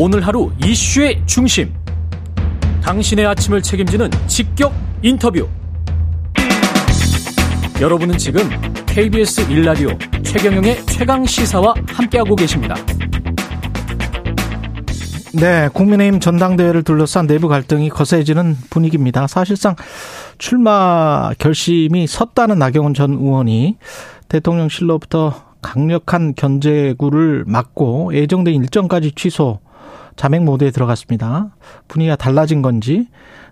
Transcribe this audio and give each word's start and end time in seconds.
오늘 0.00 0.24
하루 0.24 0.52
이슈의 0.64 1.20
중심. 1.26 1.74
당신의 2.84 3.26
아침을 3.26 3.60
책임지는 3.60 4.08
직격 4.28 4.72
인터뷰. 5.02 5.48
여러분은 7.80 8.16
지금 8.16 8.48
KBS 8.86 9.50
일라디오 9.50 9.88
최경영의 10.22 10.86
최강 10.86 11.26
시사와 11.26 11.74
함께하고 11.88 12.36
계십니다. 12.36 12.76
네, 15.34 15.68
국민의힘 15.72 16.20
전당대회를 16.20 16.84
둘러싼 16.84 17.26
내부 17.26 17.48
갈등이 17.48 17.88
거세지는 17.88 18.56
분위기입니다. 18.70 19.26
사실상 19.26 19.74
출마 20.38 21.32
결심이 21.40 22.06
섰다는 22.06 22.60
나경원 22.60 22.94
전 22.94 23.14
의원이 23.14 23.78
대통령실로부터 24.28 25.34
강력한 25.60 26.36
견제구를 26.36 27.42
맞고 27.48 28.14
예정된 28.14 28.54
일정까지 28.54 29.10
취소 29.16 29.58
자맹 30.18 30.44
모드에 30.44 30.70
들어갔습니다. 30.70 31.50
분위기가 31.86 32.16
달라진 32.16 32.60
건지 32.60 33.06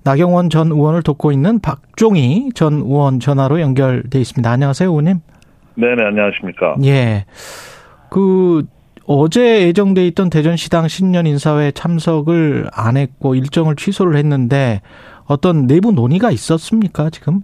나경원 0.04 0.50
전 0.50 0.72
의원을 0.72 1.02
돕고 1.02 1.32
있는 1.32 1.60
박종희 1.60 2.50
전 2.54 2.74
의원 2.74 3.20
전화로 3.20 3.60
연결돼 3.60 4.20
있습니다. 4.20 4.50
안녕하세요, 4.50 4.90
의원님. 4.90 5.20
네네, 5.76 6.04
안녕하십니까. 6.04 6.76
예. 6.84 7.24
그 8.10 8.64
어제 9.06 9.62
예정돼 9.68 10.06
있던 10.08 10.28
대전시당 10.28 10.88
신년 10.88 11.26
인사회 11.26 11.70
참석을 11.70 12.66
안 12.72 12.96
했고 12.96 13.36
일정을 13.36 13.76
취소를 13.76 14.16
했는데 14.16 14.80
어떤 15.26 15.68
내부 15.68 15.92
논의가 15.92 16.32
있었습니까 16.32 17.10
지금? 17.10 17.42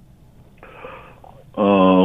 어 1.55 2.03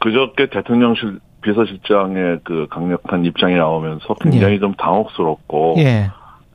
그저께 0.00 0.48
대통령실 0.50 1.20
비서실장의 1.42 2.40
그 2.42 2.66
강력한 2.70 3.24
입장이 3.24 3.54
나오면서 3.54 4.14
굉장히 4.20 4.54
예. 4.54 4.58
좀 4.58 4.74
당혹스럽고 4.74 5.76
예. 5.78 6.10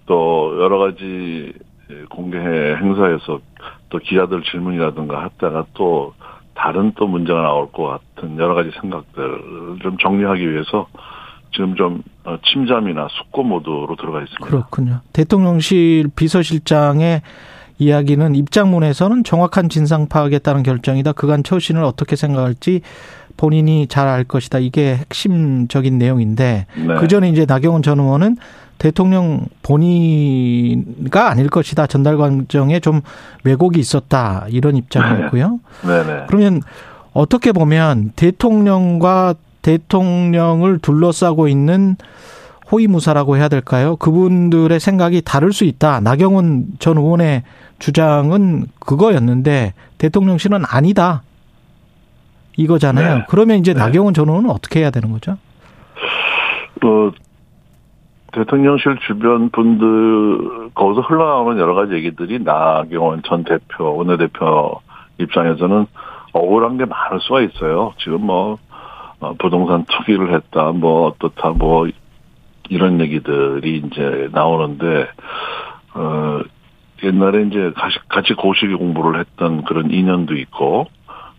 또 0.05 0.57
여러 0.62 0.77
가지 0.77 1.53
공개 2.09 2.38
행사에서 2.38 3.40
또 3.90 3.99
기자들 3.99 4.43
질문이라든가 4.43 5.23
했다가 5.23 5.65
또 5.73 6.13
다른 6.55 6.91
또 6.95 7.07
문제가 7.07 7.41
나올 7.41 7.71
것 7.71 8.01
같은 8.15 8.37
여러 8.37 8.54
가지 8.54 8.71
생각들을 8.82 9.79
좀 9.82 9.98
정리하기 9.98 10.51
위해서 10.51 10.87
지금 11.51 11.76
좀 11.76 12.01
어, 12.23 12.37
침잠이나 12.43 13.07
숙고 13.12 13.43
모드로 13.43 13.95
들어가 13.99 14.21
있습니다. 14.21 14.45
그렇군요. 14.45 15.01
대통령실 15.13 16.10
비서실장의 16.15 17.21
이야기는 17.79 18.35
입장문에서는 18.35 19.23
정확한 19.23 19.70
진상 19.70 20.07
파악에 20.07 20.40
따른 20.40 20.63
결정이다. 20.63 21.12
그간 21.13 21.43
처신을 21.43 21.84
어떻게 21.84 22.15
생각할지 22.15 22.82
본인이 23.38 23.88
잘 23.88 24.07
알 24.07 24.23
것이다. 24.23 24.60
이게 24.60 24.95
핵심적인 24.95 25.98
내용인데 25.98 26.65
네. 26.76 26.95
그 26.95 27.07
전에 27.07 27.29
이제 27.29 27.45
나경원 27.45 27.82
전 27.82 27.99
의원은 27.99 28.38
대통령 28.77 29.46
본인가 29.62 31.29
아닐 31.29 31.49
것이다. 31.49 31.88
전달 31.88 32.18
과정에 32.18 32.79
좀 32.79 33.02
왜곡이 33.43 33.79
있었다. 33.79 34.46
이런 34.49 34.76
입장이었고요. 34.76 35.60
네. 35.88 36.04
네. 36.04 36.24
그러면 36.27 36.62
어떻게 37.13 37.51
보면 37.51 38.12
대통령과 38.16 39.35
대통령을 39.62 40.79
둘러싸고 40.79 41.48
있는 41.48 41.96
호위무사라고 42.71 43.38
해야 43.38 43.48
될까요? 43.48 43.96
그분들의 43.98 44.79
생각이 44.79 45.21
다를 45.21 45.54
수 45.54 45.63
있다. 45.63 45.99
나경원 45.99 46.66
전 46.79 46.98
의원의 46.98 47.44
주장은 47.79 48.68
그거였는데 48.79 49.74
대통령실은 49.98 50.63
아니다. 50.68 51.24
이거잖아요. 52.57 53.16
네. 53.16 53.26
그러면 53.29 53.60
이제 53.60 53.74
네. 53.74 53.79
나경원 53.79 54.13
전 54.13 54.29
의원은 54.29 54.49
어떻게 54.49 54.79
해야 54.79 54.90
되는 54.90 55.12
거죠? 55.12 55.38
어, 56.84 57.12
대통령실 58.34 58.98
주변 59.07 59.49
분들 59.49 60.71
거기서 60.73 61.01
흘러나오는 61.01 61.59
여러 61.59 61.76
가지 61.76 61.93
얘기들이 61.93 62.39
나경원 62.39 63.21
전 63.23 63.43
대표, 63.43 63.95
원내대표 63.95 64.81
입장에서는 65.19 65.85
억울한 66.34 66.77
게 66.77 66.85
많을 66.85 67.19
수가 67.22 67.41
있어요. 67.41 67.93
지금 67.99 68.25
뭐 68.25 68.57
어, 69.19 69.33
부동산 69.39 69.85
투기를 69.85 70.33
했다, 70.33 70.72
뭐 70.72 71.07
어떻다, 71.07 71.51
뭐 71.51 71.88
이런 72.69 72.99
얘기들이 72.99 73.83
이제 73.85 74.29
나오는데 74.31 75.07
어 75.93 76.41
옛날에 77.03 77.43
이제 77.43 77.72
같이 78.09 78.33
고시기 78.33 78.73
공부를 78.75 79.19
했던 79.19 79.63
그런 79.66 79.91
인연도 79.91 80.35
있고 80.35 80.88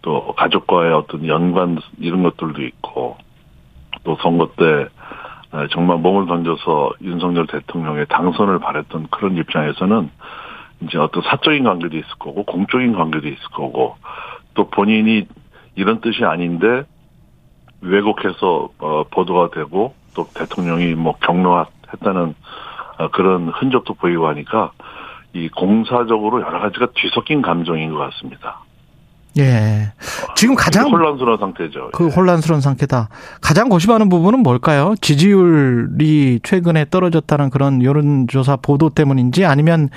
또 0.03 0.35
가족과의 0.37 0.93
어떤 0.93 1.27
연관 1.27 1.79
이런 1.99 2.23
것들도 2.23 2.63
있고 2.63 3.17
또 4.05 4.17
선거 4.21 4.51
때 4.57 4.65
아, 4.65 5.24
정말 5.71 5.99
몸을 5.99 6.27
던져서 6.27 6.95
윤석열 7.03 7.47
대통령의 7.47 8.07
당선을 8.09 8.59
바랬던 8.59 9.09
그런 9.11 9.37
입장에서는 9.37 10.11
이제 10.81 10.99
어떤 10.99 11.23
사적인 11.23 11.65
관계도 11.65 11.97
있을 11.97 12.09
거고 12.19 12.45
공적인 12.45 12.95
관계도 12.95 13.29
있을 13.29 13.43
거고 13.53 13.97
또 14.55 14.69
본인이 14.69 15.27
이런 15.77 16.01
뜻이 16.01 16.25
아닌데 16.25 16.83
왜곡해서 17.81 18.69
어, 18.79 19.05
보도가 19.11 19.51
되고 19.51 19.95
또 20.15 20.27
대통령이 20.35 20.95
뭐 20.95 21.15
경로했다는 21.21 22.35
어, 22.99 23.09
그런 23.09 23.49
흔적도 23.49 23.95
보이고 23.95 24.27
하니까 24.29 24.73
이 25.35 25.49
공사적으로 25.49 26.41
여러 26.41 26.61
가지가 26.61 26.89
뒤섞인 26.95 27.43
감정인 27.43 27.93
것 27.93 27.99
같습니다. 27.99 28.61
예. 29.39 29.93
지금 30.37 30.55
가장 30.55 30.89
혼란스러운 30.91 31.39
상태죠. 31.39 31.91
그 31.93 32.09
혼란스러운 32.09 32.61
상태다. 32.61 33.09
가장 33.41 33.69
고심하는 33.69 34.09
부분은 34.09 34.41
뭘까요? 34.45 34.95
지지율이 35.01 36.41
최근에 36.45 36.87
떨어졌다는 36.91 37.51
그런 37.51 37.83
여론조사 37.83 38.57
보도 38.57 38.91
때문인지 38.91 39.45
아니면 39.45 39.89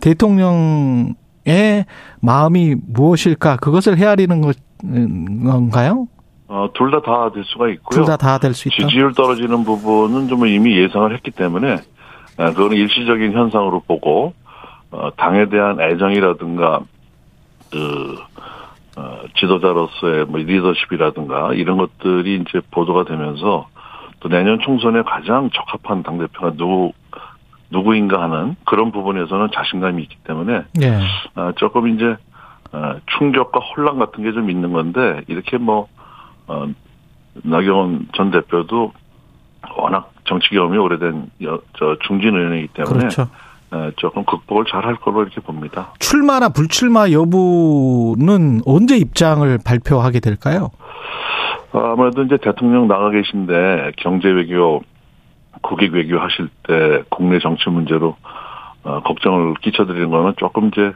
대통령의 0.00 1.86
마음이 2.20 2.76
무엇일까 2.86 3.56
그것을 3.56 3.98
헤아리는 3.98 4.40
건가요? 5.44 6.06
어, 6.46 6.68
둘 6.74 6.90
다 6.90 7.00
다 7.00 7.32
될 7.32 7.42
수가 7.44 7.68
있고요. 7.70 7.90
둘 7.90 8.04
다 8.04 8.16
다 8.16 8.38
될 8.38 8.52
수 8.54 8.68
있다. 8.68 8.76
지지율 8.86 9.12
떨어지는 9.14 9.64
부분은 9.64 10.28
좀 10.28 10.46
이미 10.46 10.76
예상을 10.78 11.12
했기 11.14 11.30
때문에 11.30 11.74
어, 12.36 12.44
그거는 12.52 12.76
일시적인 12.76 13.32
현상으로 13.32 13.80
보고 13.86 14.34
어, 14.90 15.08
당에 15.16 15.48
대한 15.48 15.80
애정이라든가 15.80 16.80
그 17.72 18.16
어, 18.96 19.20
지도자로서의 19.36 20.26
뭐 20.26 20.38
리더십이라든가 20.40 21.54
이런 21.54 21.78
것들이 21.78 22.36
이제 22.36 22.60
보도가 22.70 23.04
되면서 23.04 23.68
또 24.20 24.28
내년 24.28 24.58
총선에 24.60 25.02
가장 25.02 25.50
적합한 25.50 26.02
당 26.02 26.18
대표가 26.18 26.52
누구 26.56 26.92
누구인가 27.70 28.22
하는 28.22 28.56
그런 28.64 28.92
부분에서는 28.92 29.48
자신감이 29.52 30.02
있기 30.02 30.16
때문에 30.24 30.62
네. 30.74 31.00
어, 31.34 31.52
조금 31.56 31.88
이제 31.88 32.16
어, 32.72 32.96
충격과 33.18 33.60
혼란 33.60 33.98
같은 33.98 34.22
게 34.22 34.32
좀 34.32 34.50
있는 34.50 34.72
건데 34.72 35.22
이렇게 35.26 35.58
뭐 35.58 35.88
어, 36.46 36.66
나경원 37.42 38.08
전 38.14 38.30
대표도 38.30 38.92
워낙 39.76 40.12
정치 40.24 40.50
경험이 40.50 40.78
오래된 40.78 41.30
여, 41.42 41.60
저 41.78 41.96
중진 42.06 42.36
의원이기 42.36 42.68
때문에 42.68 42.98
그렇죠. 42.98 43.28
조금 43.96 44.24
극복을 44.24 44.64
잘할 44.66 44.96
거로 44.96 45.22
이렇게 45.22 45.40
봅니다. 45.40 45.92
출마나 45.98 46.48
불출마 46.48 47.10
여부는 47.10 48.60
언제 48.66 48.96
입장을 48.96 49.58
발표하게 49.64 50.20
될까요? 50.20 50.70
아무래도 51.72 52.22
이제 52.22 52.36
대통령 52.36 52.86
나가 52.86 53.10
계신데 53.10 53.92
경제 53.96 54.28
외교, 54.28 54.82
국익 55.62 55.92
외교 55.92 56.18
하실 56.18 56.48
때 56.62 57.02
국내 57.08 57.38
정치 57.40 57.68
문제로 57.68 58.16
어, 58.84 59.00
걱정을 59.02 59.54
끼쳐드리는 59.62 60.10
거는 60.10 60.34
조금 60.36 60.68
이제 60.68 60.92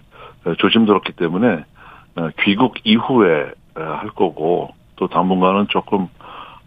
조심스럽기 0.59 1.13
때문에 1.13 1.65
어, 2.17 2.29
귀국 2.43 2.75
이후에 2.85 3.51
할 3.75 4.11
거고 4.11 4.71
또 4.97 5.09
당분간은 5.09 5.67
조금 5.71 6.09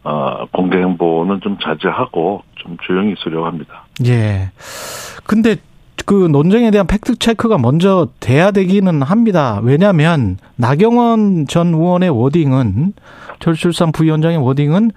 어, 0.04 0.46
공개 0.52 0.78
행보는 0.78 1.42
좀 1.42 1.58
자제하고 1.60 2.44
좀 2.56 2.78
조용히 2.82 3.14
있으려고 3.14 3.46
합니다. 3.46 3.86
예. 4.06 4.50
근데 5.26 5.56
그 6.06 6.28
논쟁에 6.28 6.72
대한 6.72 6.88
팩트 6.88 7.18
체크가 7.18 7.58
먼저 7.58 8.08
돼야 8.20 8.52
되기는 8.52 9.02
합니다. 9.02 9.60
왜냐하면 9.64 10.38
나경원 10.56 11.48
전 11.48 11.74
의원의 11.74 12.10
워딩은 12.10 12.94
철출산 13.40 13.92
부위원장의 13.92 14.38
워딩은 14.38 14.92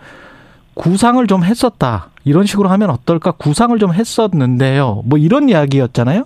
구상을 0.74 1.24
좀 1.26 1.44
했었다. 1.44 2.08
이런 2.24 2.46
식으로 2.46 2.68
하면 2.70 2.90
어떨까? 2.90 3.32
구상을 3.32 3.78
좀 3.78 3.92
했었는데요. 3.92 5.02
뭐 5.06 5.18
이런 5.18 5.48
이야기였잖아요. 5.48 6.24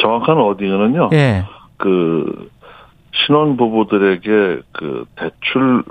정확한 0.00 0.36
워딩은요. 0.36 1.10
예. 1.12 1.44
그 1.76 2.50
신혼 3.12 3.56
부부들에게 3.56 4.60
그 4.72 5.04
대출 5.16 5.84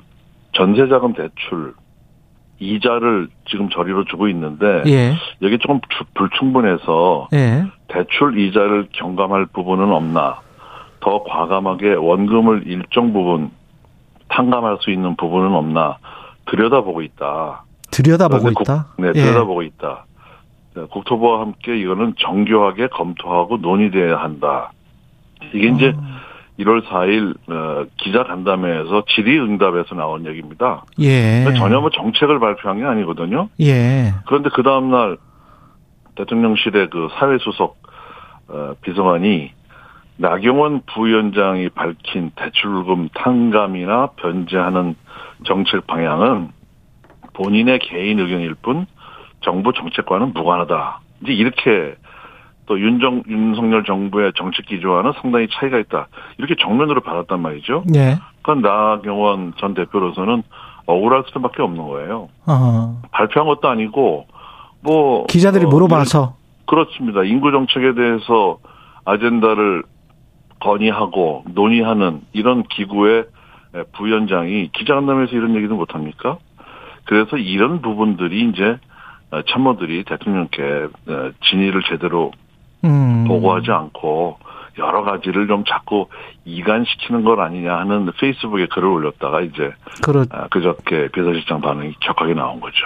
전세자금 0.53 1.13
대출 1.13 1.73
이자를 2.59 3.27
지금 3.50 3.69
저리로 3.69 4.05
주고 4.05 4.27
있는데 4.29 4.83
예. 4.88 5.15
여기 5.41 5.57
조금 5.59 5.81
불충분해서 6.13 7.29
예. 7.33 7.65
대출 7.88 8.39
이자를 8.39 8.88
경감할 8.91 9.47
부분은 9.47 9.91
없나 9.91 10.39
더 11.00 11.23
과감하게 11.23 11.95
원금을 11.95 12.63
일정 12.67 13.11
부분 13.11 13.51
탕감할 14.29 14.77
수 14.81 14.91
있는 14.91 15.15
부분은 15.15 15.53
없나 15.53 15.97
들여다보고 16.50 17.01
있다. 17.01 17.63
들여다보고 17.91 18.50
있다. 18.50 18.88
네, 18.97 19.09
예. 19.09 19.11
들여다보고 19.13 19.63
예. 19.63 19.67
있다. 19.67 20.06
국토부와 20.89 21.41
함께 21.41 21.77
이거는 21.77 22.15
정교하게 22.17 22.88
검토하고 22.88 23.57
논의돼야 23.57 24.17
한다. 24.17 24.71
이게 25.53 25.67
이제 25.67 25.94
1월 26.59 26.85
4일 26.85 27.35
어, 27.50 27.85
기자 27.97 28.23
간담회에서 28.23 29.05
질의응답에서 29.09 29.95
나온 29.95 30.25
얘기입니다. 30.27 30.85
예. 31.00 31.45
전혀 31.57 31.79
뭐 31.79 31.89
정책을 31.89 32.39
발표한 32.39 32.79
게 32.79 32.85
아니거든요. 32.85 33.50
예. 33.59 34.13
그런데 34.27 34.50
그 34.53 34.61
다음 34.61 34.91
날 34.91 35.17
대통령실의 36.15 36.89
그 36.89 37.09
사회수석 37.17 37.77
어, 38.50 38.73
비서관이 38.81 39.51
나경원 40.17 40.81
부위원장이 40.94 41.69
밝힌 41.69 42.31
대출금 42.35 43.09
탕감이나 43.15 44.11
변제하는 44.17 44.95
정책 45.45 45.88
방향은 45.88 46.49
본인의 47.33 47.79
개인 47.79 48.19
의견일 48.19 48.53
뿐 48.56 48.85
정부 49.41 49.73
정책과는 49.73 50.33
무관하다. 50.33 50.99
이제 51.23 51.33
이렇게 51.33 51.95
또 52.65 52.80
윤정 52.80 53.24
윤석열 53.27 53.83
정부의 53.83 54.33
정책 54.36 54.65
기조와는 54.68 55.13
상당히 55.21 55.48
차이가 55.51 55.77
있다. 55.77 56.07
이렇게 56.38 56.56
정면으로 56.60 57.01
받았단 57.01 57.42
말이죠. 57.42 57.83
예. 57.95 58.18
그러니까 58.42 58.69
나경원 58.69 59.54
전 59.57 59.74
대표로서는 59.74 60.44
억울할 60.86 61.24
수밖에 61.31 61.62
없는 61.62 61.88
거예요. 61.88 62.30
어. 62.45 63.01
발표한 63.12 63.48
것도 63.48 63.69
아니고 63.69 64.27
뭐 64.81 65.25
기자들이 65.27 65.65
어, 65.65 65.69
물어봐서 65.69 66.36
그렇습니다. 66.65 67.24
인구 67.24 67.51
정책에 67.51 67.94
대해서 67.94 68.60
아젠다를 69.06 69.83
건의하고 70.59 71.44
논의하는 71.54 72.21
이런 72.31 72.63
기구의 72.63 73.25
부위원장이 73.94 74.69
기자간담회에서 74.71 75.31
이런 75.36 75.56
얘기도 75.56 75.75
못 75.75 75.94
합니까? 75.94 76.38
그래서 77.06 77.38
이런 77.38 77.81
부분들이 77.81 78.50
이제 78.50 78.77
참모들이 79.50 80.04
대통령께 80.06 80.88
진위를 81.50 81.81
제대로 81.89 82.31
음. 82.83 83.25
보고하지 83.27 83.71
않고 83.71 84.38
여러 84.77 85.03
가지를 85.03 85.47
좀 85.47 85.63
자꾸 85.68 86.07
이간시키는 86.45 87.24
것 87.24 87.39
아니냐 87.39 87.75
하는 87.77 88.12
페이스북에 88.19 88.68
글을 88.68 88.88
올렸다가 88.88 89.41
이제 89.41 89.71
그렇 90.03 90.25
아, 90.31 90.47
그저께 90.47 91.09
비서실장 91.09 91.62
반응이 91.62 91.95
격하게 92.00 92.33
나온 92.33 92.59
거죠. 92.59 92.77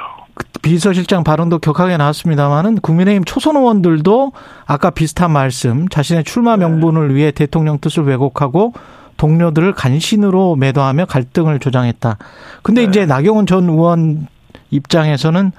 비서실장 0.61 1.23
발언도 1.23 1.59
격하게 1.59 1.97
나왔습니다만은 1.97 2.79
국민의힘 2.81 3.23
초선 3.23 3.55
의원들도 3.55 4.33
아까 4.65 4.89
비슷한 4.89 5.31
말씀 5.31 5.87
자신의 5.87 6.25
출마 6.25 6.57
명분을 6.57 7.15
위해 7.15 7.31
대통령 7.31 7.79
뜻을 7.79 8.03
왜곡하고 8.03 8.73
동료들을 9.15 9.73
간신으로 9.73 10.55
매도하며 10.57 11.05
갈등을 11.05 11.59
조장했다. 11.59 12.17
근데 12.63 12.81
네. 12.81 12.87
이제 12.87 13.05
나경원 13.05 13.45
전 13.45 13.69
의원 13.69 14.27
입장에서는 14.69 15.51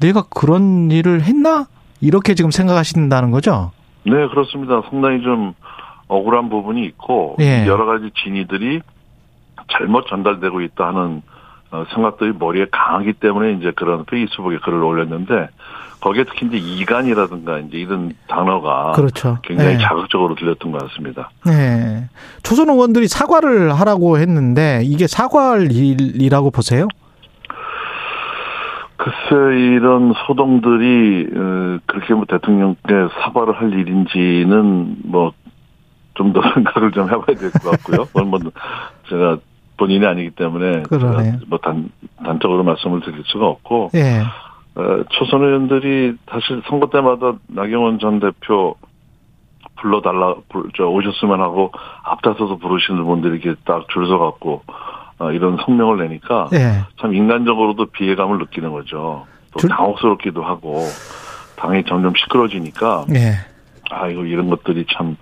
내가 0.00 0.22
그런 0.22 0.90
일을 0.90 1.22
했나? 1.22 1.66
이렇게 2.00 2.34
지금 2.34 2.50
생각하신다는 2.50 3.30
거죠? 3.30 3.72
네, 4.04 4.12
그렇습니다. 4.28 4.82
상당히 4.90 5.22
좀 5.22 5.54
억울한 6.08 6.48
부분이 6.48 6.84
있고 6.86 7.36
예. 7.40 7.66
여러 7.66 7.84
가지 7.86 8.10
진위들이 8.22 8.80
잘못 9.72 10.06
전달되고 10.08 10.62
있다 10.62 10.88
하는 10.88 11.22
어, 11.70 11.84
생각들이 11.92 12.32
머리에 12.38 12.66
강하기 12.70 13.14
때문에 13.14 13.52
이제 13.54 13.72
그런 13.76 14.04
페이스북에 14.06 14.58
글을 14.58 14.82
올렸는데 14.82 15.48
거기에 16.00 16.24
특히 16.24 16.46
이제 16.46 16.56
이간이라든가 16.56 17.58
이제 17.58 17.76
이런 17.76 18.14
단어가 18.28 18.92
그렇죠. 18.92 19.38
굉장히 19.42 19.74
예. 19.74 19.78
자극적으로 19.78 20.34
들렸던 20.34 20.72
것 20.72 20.88
같습니다. 20.88 21.30
네. 21.44 22.08
초선 22.42 22.70
의원들이 22.70 23.08
사과를 23.08 23.74
하라고 23.74 24.18
했는데 24.18 24.80
이게 24.84 25.06
사과할 25.06 25.70
일이라고 25.72 26.50
보세요? 26.50 26.86
글쎄 28.98 29.56
이런 29.58 30.12
소동들이 30.26 31.28
어, 31.34 31.78
그렇게 31.86 32.12
뭐 32.14 32.24
대통령께 32.26 32.82
사과를 33.22 33.54
할 33.60 33.72
일인지는 33.72 34.96
뭐 35.04 35.32
좀 36.14 36.32
더 36.32 36.40
생각을 36.52 36.90
좀 36.90 37.04
해봐야 37.04 37.36
될 37.38 37.48
것 37.52 37.70
같고요. 37.70 38.24
뭐 38.26 38.40
제가 39.08 39.38
본인이 39.76 40.04
아니기 40.04 40.30
때문에. 40.30 40.82
뭐 41.46 41.58
단, 41.58 41.90
단적으로 42.24 42.64
말씀을 42.64 43.00
드릴 43.02 43.22
수가 43.26 43.46
없고 43.46 43.90
예. 43.94 44.22
어, 44.74 45.04
초선 45.10 45.44
의원들이 45.44 46.16
사실 46.28 46.60
선거 46.68 46.88
때마다 46.90 47.34
나경원 47.46 48.00
전 48.00 48.18
대표 48.18 48.74
불러달라 49.76 50.34
불- 50.48 50.70
저 50.76 50.86
오셨으면 50.88 51.40
하고 51.40 51.70
앞다퉈서 52.02 52.56
부르시는 52.56 53.04
분들이 53.04 53.38
이렇게 53.38 53.54
딱 53.64 53.86
줄 53.92 54.08
서갖고 54.08 54.64
어, 55.18 55.32
이런 55.32 55.56
성명을 55.64 55.98
내니까 55.98 56.48
예. 56.52 56.84
참 57.00 57.14
인간적으로도 57.14 57.86
비애감을 57.86 58.38
느끼는 58.38 58.70
거죠. 58.72 59.26
또 59.52 59.60
줄- 59.60 59.70
당혹스럽기도 59.70 60.42
하고 60.44 60.84
당이 61.56 61.84
점점 61.88 62.12
시끄러지니까 62.16 63.04
예. 63.14 63.32
아 63.90 64.06
이거 64.08 64.22
이런 64.24 64.48
것들이 64.50 64.86
참 64.96 65.16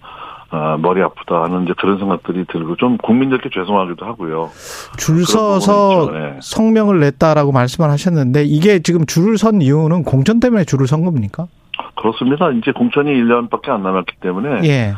아, 0.51 0.77
머리 0.81 1.03
아프다 1.03 1.43
하는 1.43 1.65
이제 1.65 1.73
그런 1.77 1.99
생각들이 1.99 2.45
들고 2.47 2.77
좀 2.77 2.97
국민들께 2.99 3.49
죄송하기도 3.53 4.07
하고요. 4.07 4.51
줄 4.97 5.25
서서. 5.25 6.11
네. 6.13 6.39
성명을 6.41 7.01
냈다라고 7.01 7.51
말씀을 7.51 7.91
하셨는데 7.91 8.45
이게 8.45 8.79
지금 8.79 9.07
줄을 9.07 9.39
선 9.39 9.61
이유는 9.61 10.05
공천 10.05 10.39
때문에 10.39 10.65
줄을 10.65 10.87
선 10.87 11.05
겁니까? 11.05 11.47
그렇습니다. 11.97 12.51
이제 12.51 12.71
공천이 12.73 13.11
1년밖에 13.13 13.71
안 13.71 13.83
남았기 13.83 14.17
때문에 14.21 14.69
예. 14.69 14.95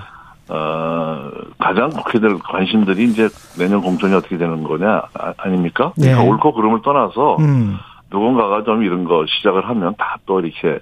어, 0.49 1.31
가장 1.59 1.91
국회 1.91 2.19
될 2.21 2.39
관심들이 2.39 3.05
이제 3.05 3.29
내년 3.59 3.83
공천이 3.83 4.15
어떻게 4.15 4.39
되는 4.39 4.63
거냐 4.63 5.03
아, 5.15 5.49
닙니까 5.49 5.93
예. 5.99 6.13
그러니까 6.13 6.25
옳고 6.25 6.53
그름을 6.55 6.83
떠나서 6.83 7.37
음. 7.41 7.77
누군가가 8.11 8.65
좀 8.65 8.83
이런 8.83 9.05
거 9.05 9.25
시작을 9.27 9.69
하면 9.69 9.95
다 9.99 10.17
또 10.27 10.41
이렇게 10.41 10.69
에, 10.69 10.79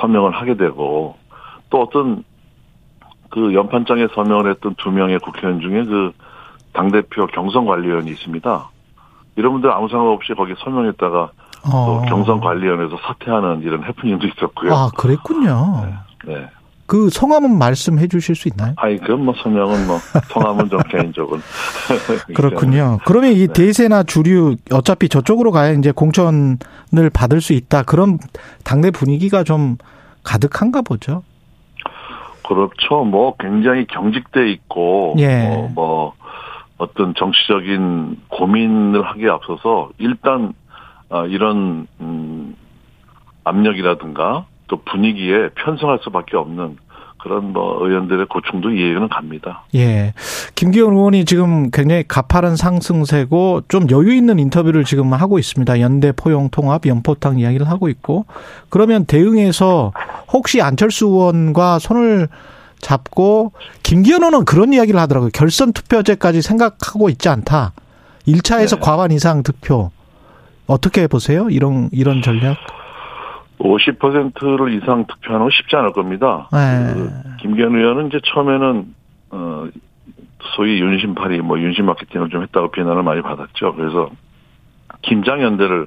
서명을 0.00 0.30
하게 0.32 0.56
되고 0.56 1.16
또 1.70 1.82
어떤 1.82 2.22
그 3.30 3.52
연판장에 3.52 4.06
서명을 4.14 4.50
했던 4.50 4.74
두 4.78 4.90
명의 4.90 5.18
국회의원 5.18 5.60
중에 5.60 5.84
그 5.84 6.12
당대표 6.72 7.26
경선관리위원이 7.26 8.08
있습니다. 8.10 8.70
이런 9.36 9.52
분들 9.52 9.70
아무 9.72 9.88
생각 9.88 10.06
없이 10.06 10.32
거기 10.34 10.54
서명했다가 10.58 11.30
또 11.64 11.70
어. 11.70 12.02
경선관리위원회에서 12.08 12.96
사퇴하는 13.02 13.62
이런 13.62 13.84
해프닝도 13.84 14.26
있었고요. 14.28 14.72
아, 14.74 14.90
그랬군요. 14.96 15.86
네. 16.24 16.48
그 16.88 17.10
성함은 17.10 17.58
말씀해 17.58 18.08
주실 18.08 18.34
수 18.34 18.48
있나요? 18.48 18.72
아니, 18.78 18.98
그건 18.98 19.26
뭐 19.26 19.34
서명은 19.42 19.86
뭐 19.86 19.98
성함은 20.32 20.70
좀 20.70 20.80
개인적으로. 20.88 21.38
그렇군요. 22.34 22.98
그러면 23.04 23.32
이 23.32 23.46
네. 23.46 23.52
대세나 23.52 24.04
주류 24.04 24.56
어차피 24.72 25.10
저쪽으로 25.10 25.52
가야 25.52 25.72
이제 25.72 25.92
공천을 25.92 26.56
받을 27.12 27.42
수 27.42 27.52
있다. 27.52 27.82
그런 27.82 28.18
당내 28.64 28.90
분위기가 28.90 29.44
좀 29.44 29.76
가득한가 30.24 30.80
보죠. 30.80 31.24
그렇죠. 32.48 33.04
뭐 33.04 33.36
굉장히 33.38 33.86
경직돼 33.86 34.50
있고 34.52 35.14
예. 35.18 35.46
어, 35.46 35.70
뭐 35.74 36.14
어떤 36.78 37.14
정치적인 37.14 38.22
고민을 38.28 39.06
하기에 39.06 39.28
앞서서 39.28 39.90
일단 39.98 40.54
아, 41.10 41.26
이런 41.26 41.86
음, 42.00 42.56
압력이라든가 43.44 44.46
또 44.68 44.80
분위기에 44.82 45.50
편성할 45.56 45.98
수밖에 46.02 46.36
없는 46.36 46.76
그런 47.18 47.52
뭐 47.52 47.84
의원들의 47.84 48.26
고충도 48.26 48.70
이해는 48.70 49.08
갑니다. 49.08 49.64
예. 49.74 50.14
김기현 50.54 50.92
의원이 50.92 51.24
지금 51.24 51.70
굉장히 51.70 52.04
가파른 52.06 52.54
상승세고 52.54 53.62
좀 53.68 53.90
여유 53.90 54.14
있는 54.14 54.38
인터뷰를 54.38 54.84
지금 54.84 55.12
하고 55.12 55.38
있습니다. 55.38 55.80
연대 55.80 56.12
포용 56.12 56.48
통합 56.48 56.86
연포탕 56.86 57.40
이야기를 57.40 57.68
하고 57.68 57.88
있고 57.88 58.26
그러면 58.68 59.04
대응해서 59.04 59.92
혹시 60.32 60.62
안철수 60.62 61.06
의원과 61.06 61.80
손을 61.80 62.28
잡고 62.80 63.52
김기현 63.82 64.22
의원은 64.22 64.44
그런 64.44 64.72
이야기를 64.72 65.00
하더라고요. 65.00 65.30
결선 65.34 65.72
투표제까지 65.72 66.40
생각하고 66.42 67.08
있지 67.08 67.28
않다. 67.28 67.72
1차에서 68.28 68.76
네. 68.76 68.80
과반 68.80 69.10
이상 69.10 69.42
득표. 69.42 69.90
어떻게 70.66 71.06
보세요? 71.06 71.48
이런 71.50 71.88
이런 71.92 72.22
전략? 72.22 72.58
50%를 73.58 74.74
이상 74.74 75.06
득표하는 75.06 75.46
거 75.46 75.50
쉽지 75.50 75.76
않을 75.76 75.92
겁니다. 75.92 76.48
네. 76.52 76.92
그 76.94 77.10
김기현 77.40 77.74
의원은 77.74 78.08
이제 78.08 78.20
처음에는 78.24 78.94
어 79.30 79.68
소위 80.56 80.80
윤심팔이 80.80 81.40
뭐 81.40 81.58
윤심 81.58 81.86
마케팅을 81.86 82.30
좀 82.30 82.42
했다고 82.42 82.70
비난을 82.70 83.02
많이 83.02 83.22
받았죠. 83.22 83.74
그래서 83.74 84.10
김장연대를 85.02 85.86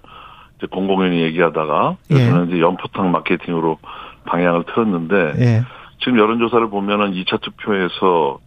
이제 0.58 0.68
공공연히 0.68 1.22
얘기하다가 1.22 1.96
예. 2.12 2.16
요새는 2.16 2.50
이제 2.50 2.60
연포탕 2.60 3.12
마케팅으로 3.12 3.78
방향을 4.26 4.66
틀었는데 4.66 5.34
예. 5.40 5.64
지금 6.00 6.20
여론조사를 6.20 6.70
보면은 6.70 7.14
2차 7.14 7.42
투표에서 7.42 8.40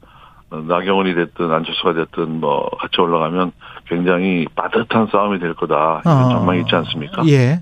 나경원이 0.50 1.14
됐든 1.14 1.50
안철수가 1.50 1.94
됐든 1.94 2.40
뭐 2.40 2.68
같이 2.78 3.00
올라가면 3.00 3.52
굉장히 3.86 4.46
빠듯한 4.54 5.08
싸움이 5.10 5.40
될 5.40 5.54
거다 5.54 6.02
이런 6.04 6.24
어. 6.24 6.28
전망이 6.28 6.60
있지 6.60 6.74
않습니까? 6.74 7.26
예. 7.26 7.60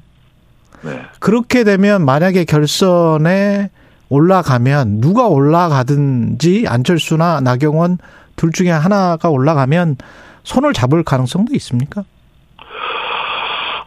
네. 0.83 1.03
그렇게 1.21 1.65
되면 1.65 2.05
만약에 2.05 2.45
결선에 2.45 3.71
올라가면 4.09 5.01
누가 5.01 5.29
올라가든지 5.29 6.67
안철수나 6.69 7.41
나경원 7.41 7.99
둘 8.37 8.53
중에 8.53 8.71
하나가 8.71 9.31
올라가면 9.31 9.97
손을 10.43 10.73
잡을 10.73 11.03
가능성도 11.03 11.55
있습니까? 11.55 12.05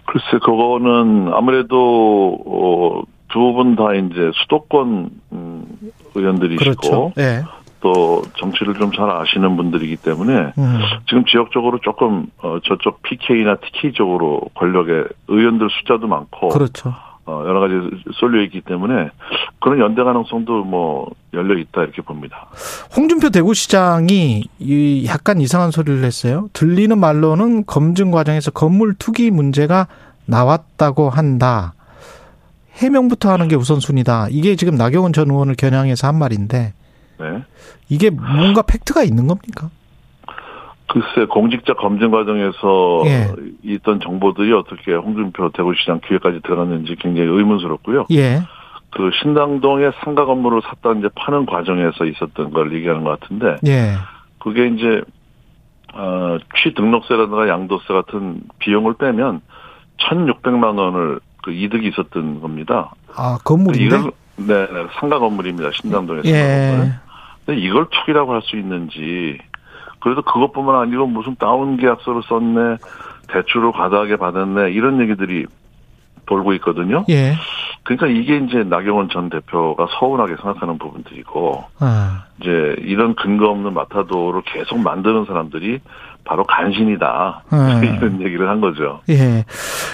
글쎄, 0.06 0.40
그거는 0.44 1.32
아무래도, 1.34 2.38
어, 2.46 3.02
두분 3.36 3.76
다 3.76 3.94
이제 3.94 4.32
수도권 4.34 5.10
음, 5.34 5.66
의원들이시고 6.16 6.64
그렇죠. 6.64 7.12
예. 7.18 7.44
또 7.86 8.24
정치를 8.40 8.74
좀 8.74 8.92
잘 8.96 9.10
아시는 9.12 9.58
분들이기 9.58 9.98
때문에 9.98 10.54
음. 10.58 10.80
지금 11.08 11.26
지역적으로 11.26 11.80
조금 11.84 12.28
어, 12.42 12.58
저쪽 12.64 13.04
PK나 13.04 13.58
TK 13.58 13.94
쪽으로 13.94 14.42
권력의 14.56 15.06
의원들 15.28 15.68
숫자도 15.70 16.08
많고 16.08 16.50
그렇죠. 16.50 16.94
어, 17.26 17.44
여러 17.46 17.60
가지 17.60 17.74
쏠려 18.14 18.42
있기 18.44 18.62
때문에 18.62 19.10
그런 19.60 19.80
연대 19.80 20.02
가능성도 20.04 20.64
뭐 20.64 21.12
열려 21.34 21.58
있다 21.60 21.84
이렇게 21.84 22.02
봅니다. 22.02 22.48
홍준표 22.96 23.30
대구시장이 23.30 24.44
이 24.60 25.06
약간 25.08 25.42
이상한 25.42 25.72
소리를 25.72 26.04
했어요. 26.04 26.48
들리는 26.54 26.98
말로는 26.98 27.66
검증 27.66 28.12
과정에서 28.12 28.52
건물 28.52 28.96
투기 28.98 29.30
문제가 29.30 29.88
나왔다고 30.26 31.10
한다. 31.10 31.74
해명부터 32.78 33.32
하는 33.32 33.48
게 33.48 33.56
우선순위다. 33.56 34.28
이게 34.32 34.56
지금 34.56 34.76
나경원 34.76 35.14
전 35.14 35.30
의원을 35.30 35.56
겨냥해서 35.56 36.08
한 36.08 36.18
말인데 36.18 36.74
네. 37.20 37.44
이게 37.90 38.10
뭔가 38.10 38.62
팩트가 38.62 39.04
있는 39.04 39.28
겁니까? 39.28 39.70
글쎄 40.88 41.26
공직자 41.30 41.74
검증 41.74 42.12
과정에서 42.12 43.04
예. 43.06 43.28
있던 43.64 44.00
정보들이 44.02 44.54
어떻게 44.54 44.94
홍준표 44.94 45.50
대구시장 45.50 46.00
귀에까지 46.08 46.42
들어갔는지 46.44 46.96
굉장히 47.00 47.30
의문스럽고요. 47.30 48.06
예. 48.12 48.42
그 48.92 49.10
신당동에 49.22 49.92
상가 50.04 50.26
건물을 50.26 50.62
샀다 50.62 50.98
이제 51.00 51.10
파는 51.16 51.48
과정에서 51.48 52.06
있었던 52.06 52.52
걸 52.52 52.74
얘기하는 52.74 53.04
것 53.04 53.20
같은데 53.20 53.58
예. 53.66 53.96
그게 54.40 54.68
이제 54.68 55.02
어, 55.94 56.38
취등록세라든가 56.62 57.48
양도세 57.50 57.94
같은 57.94 58.42
비용을 58.60 58.94
빼면 58.96 59.42
1,600만 59.98 60.78
원을 60.78 61.20
그 61.44 61.52
이득이 61.52 61.88
있었던 61.90 62.42
겁니다. 62.42 62.94
아, 63.16 63.38
건물인데? 63.44 63.86
이걸 63.86 64.12
네, 64.38 64.68
네, 64.72 64.88
상가 65.00 65.20
건물입니다. 65.20 65.72
신당동에 65.74 66.22
상가 66.24 66.78
건물. 66.78 67.05
예. 67.48 67.54
근데 67.54 67.62
이걸 67.62 67.88
투기라고 67.90 68.34
할 68.34 68.42
수 68.42 68.58
있는지 68.58 69.38
그래도 70.00 70.22
그것뿐만 70.22 70.76
아니고 70.82 71.08
무슨 71.08 71.36
다운 71.36 71.78
계약서를 71.78 72.22
썼네 72.28 72.78
대출을 73.28 73.72
과다하게 73.72 74.18
받았네 74.18 74.72
이런 74.72 75.02
얘기들이 75.02 75.46
돌고 76.28 76.54
있거든요. 76.54 77.06
예. 77.10 77.34
그러니까 77.84 78.08
이게 78.08 78.38
이제 78.38 78.64
나경원 78.64 79.10
전 79.10 79.30
대표가 79.30 79.88
서운하게 80.00 80.36
생각하는 80.38 80.78
부분들이고 80.80 81.64
아. 81.80 82.24
이제 82.42 82.76
이런 82.80 83.16
근거 83.16 83.50
없는 83.50 83.74
마타도를 83.74 84.42
계속 84.46 84.80
만드는 84.80 85.26
사람들이 85.26 85.80
바로 86.26 86.44
간신이다 86.44 87.44
음. 87.54 87.84
이런 87.84 88.22
얘기를 88.22 88.50
한 88.50 88.60
거죠. 88.60 89.02
예. 89.10 89.46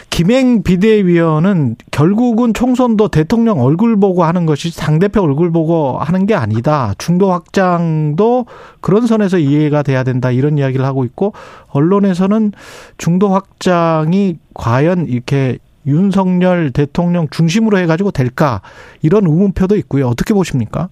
김행 0.09 0.63
비대위원은 0.63 1.75
결국은 1.91 2.53
총선도 2.53 3.09
대통령 3.09 3.59
얼굴 3.61 3.99
보고 3.99 4.23
하는 4.23 4.45
것이 4.45 4.75
당 4.77 4.99
대표 4.99 5.21
얼굴 5.21 5.51
보고 5.51 5.97
하는 5.99 6.25
게 6.25 6.33
아니다. 6.33 6.93
중도 6.97 7.31
확장도 7.31 8.45
그런 8.79 9.07
선에서 9.07 9.37
이해가 9.37 9.83
돼야 9.83 10.03
된다. 10.03 10.31
이런 10.31 10.57
이야기를 10.57 10.85
하고 10.85 11.03
있고, 11.05 11.33
언론에서는 11.71 12.53
중도 12.97 13.29
확장이 13.29 14.37
과연 14.53 15.07
이렇게 15.07 15.57
윤석열 15.85 16.71
대통령 16.71 17.27
중심으로 17.29 17.77
해가지고 17.79 18.11
될까? 18.11 18.61
이런 19.01 19.25
의문표도 19.25 19.75
있고요. 19.77 20.07
어떻게 20.07 20.33
보십니까? 20.33 20.89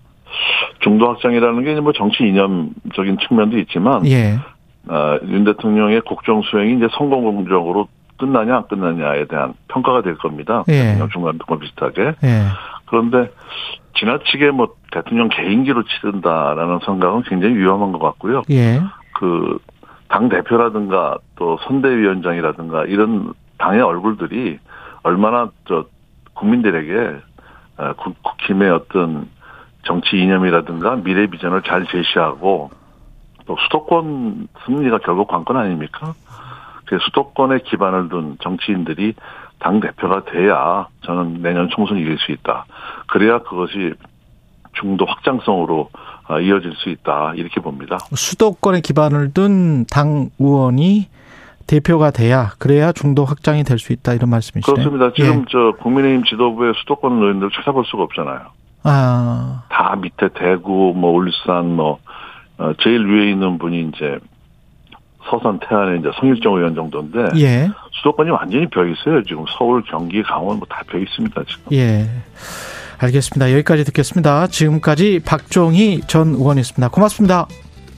중도 0.82 1.08
확장이라는 1.08 1.64
게 1.64 1.80
뭐 1.82 1.94
정치 1.94 2.24
이념적인 2.24 3.18
측면도 3.28 3.58
있지만 3.60 4.06
예. 4.08 4.38
아, 4.88 5.20
윤 5.28 5.44
대통령의 5.44 6.02
국정 6.02 6.42
수행이 6.42 6.78
이제 6.78 6.88
성공적으로 6.98 7.88
끝나냐 8.18 8.58
안 8.58 8.68
끝나냐에 8.68 9.26
대한 9.26 9.54
평가가 9.70 10.02
될 10.02 10.16
겁니다. 10.18 10.64
예. 10.68 10.74
대통령 10.74 11.10
중간 11.10 11.38
평가 11.38 11.60
비슷하게. 11.62 12.02
예. 12.24 12.44
그런데 12.86 13.32
지나치게 13.96 14.52
뭐 14.52 14.76
대통령 14.92 15.30
개인기로 15.30 15.84
치른다라는 15.84 16.80
생각은 16.86 17.24
굉장히 17.24 17.56
위험한 17.56 17.92
것 17.92 18.00
같고요. 18.00 18.42
예. 18.50 18.82
그당 19.14 20.30
대표라든가 20.30 21.18
또 21.36 21.58
선대위원장이라든가 21.68 22.86
이런 22.86 23.34
당의 23.58 23.82
얼굴들이 23.82 24.60
얼마나 25.04 25.50
저 25.68 25.86
국민들에게 26.34 27.18
어, 27.78 27.94
국- 27.98 28.22
국힘의 28.24 28.70
어떤 28.72 29.28
정치 29.84 30.18
이념이라든가 30.18 30.98
미래 30.98 31.28
비전을 31.28 31.62
잘 31.64 31.86
제시하고 31.86 32.72
또 33.50 33.58
수도권 33.64 34.48
승리가 34.68 35.00
결국 35.00 35.28
관건 35.28 35.58
아닙니까? 35.58 36.14
그 36.86 37.00
수도권에 37.02 37.62
기반을 37.66 38.08
둔 38.10 38.38
정치인들이 38.44 39.16
당 39.58 39.80
대표가 39.80 40.24
돼야 40.26 40.88
저는 41.02 41.42
내년 41.42 41.68
총선 41.70 41.98
이길 41.98 42.20
수 42.20 42.32
있다. 42.32 42.66
그래야 43.08 43.40
그것이 43.40 43.94
중도 44.74 45.06
확장성으로 45.06 45.90
어, 46.30 46.40
이어질 46.40 46.74
수 46.76 46.90
있다 46.90 47.34
이렇게 47.36 47.60
봅니다. 47.60 47.98
수도권에 48.14 48.82
기반을 48.82 49.34
둔 49.34 49.86
당 49.92 50.30
의원이 50.38 51.08
대표가 51.66 52.12
돼야 52.12 52.52
그래야 52.60 52.92
중도 52.92 53.26
확장이 53.26 53.64
될 53.64 53.80
수 53.80 53.94
있다 53.94 54.14
이런 54.14 54.30
말씀이시네요. 54.30 54.76
그렇습니다. 54.76 55.12
지금 55.16 55.42
예. 55.42 55.46
저 55.50 55.74
국민의힘 55.82 56.24
지도부의 56.26 56.74
수도권 56.82 57.14
의원들 57.20 57.50
찾아볼 57.56 57.84
수가 57.86 58.04
없잖아요. 58.04 58.42
아, 58.84 59.64
다 59.70 59.96
밑에 59.96 60.30
대구, 60.36 60.94
뭐 60.96 61.12
울산, 61.14 61.76
뭐 61.76 61.98
어, 62.60 62.74
제일 62.84 63.06
위에 63.08 63.32
있는 63.32 63.58
분이 63.58 63.90
이제 63.90 64.18
서산 65.30 65.60
태안의 65.60 66.00
이제 66.00 66.10
성일정 66.20 66.56
의원 66.56 66.76
정도인데 66.76 67.20
예, 67.40 67.70
수도권이 67.98 68.30
완전히 68.32 68.68
벼 68.68 68.86
있어요. 68.86 69.24
지금 69.24 69.46
서울, 69.58 69.84
경기, 69.90 70.22
강원 70.24 70.58
뭐 70.58 70.68
다 70.70 70.84
벼 70.88 70.98
있습니다. 70.98 71.44
지금. 71.48 71.64
예. 71.74 72.06
알겠습니다. 72.98 73.52
여기까지 73.54 73.86
듣겠습니다. 73.86 74.48
지금까지 74.48 75.22
박종희 75.26 76.02
전 76.08 76.30
의원이었습니다. 76.34 76.90
고맙습니다. 76.90 77.48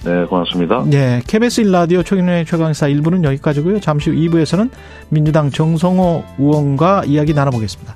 네, 0.03 0.25
고맙습니다. 0.25 0.84
예, 0.94 1.22
KBS 1.27 1.63
1라디오 1.63 2.03
최경련의 2.06 2.46
최강사 2.46 2.88
1부는 2.88 3.24
여기까지고요. 3.24 3.80
잠시 3.80 4.10
후 4.10 4.15
2부에서는 4.15 4.70
민주당 5.10 5.50
정성호 5.51 6.24
의원과 6.39 7.03
이야기 7.06 7.34
나눠보겠습니다. 7.34 7.96